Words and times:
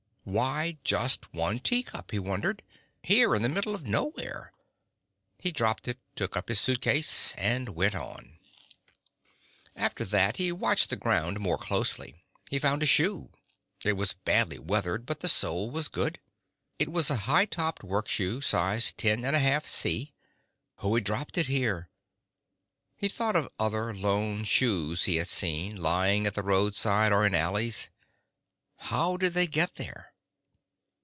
Why 0.23 0.77
just 0.83 1.33
one 1.33 1.59
teacup, 1.59 2.11
he 2.11 2.19
wondered, 2.19 2.61
here 3.01 3.33
in 3.33 3.41
the 3.41 3.49
middle 3.49 3.73
of 3.73 3.87
nowhere? 3.87 4.53
He 5.39 5.51
dropped 5.51 5.87
it, 5.87 5.97
took 6.15 6.37
up 6.37 6.47
his 6.47 6.59
suitcase, 6.61 7.33
and 7.39 7.69
went 7.69 7.95
on. 7.95 8.37
After 9.75 10.05
that 10.05 10.37
he 10.37 10.51
watched 10.51 10.91
the 10.91 10.95
ground 10.95 11.39
more 11.39 11.57
closely. 11.57 12.21
He 12.51 12.59
found 12.59 12.83
a 12.83 12.85
shoe; 12.85 13.31
it 13.83 13.93
was 13.93 14.13
badly 14.13 14.59
weathered, 14.59 15.07
but 15.07 15.21
the 15.21 15.27
sole 15.27 15.71
was 15.71 15.87
good. 15.87 16.19
It 16.77 16.91
was 16.91 17.09
a 17.09 17.15
high 17.25 17.45
topped 17.45 17.83
work 17.83 18.07
shoe, 18.07 18.41
size 18.41 18.93
10 18.95 19.21
1/2 19.23 19.67
C. 19.67 20.13
Who 20.77 20.93
had 20.93 21.03
dropped 21.03 21.35
it 21.39 21.47
here? 21.47 21.89
He 22.95 23.09
thought 23.09 23.35
of 23.35 23.49
other 23.59 23.91
lone 23.91 24.43
shoes 24.43 25.05
he 25.05 25.15
had 25.15 25.27
seen, 25.27 25.77
lying 25.81 26.27
at 26.27 26.35
the 26.35 26.43
roadside 26.43 27.11
or 27.11 27.25
in 27.25 27.33
alleys. 27.33 27.89
How 28.77 29.17
did 29.17 29.33
they 29.33 29.47
get 29.47 29.75
there...? 29.75 30.09